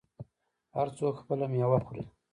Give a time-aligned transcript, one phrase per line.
[0.75, 2.03] هر څوک خپله میوه خوري.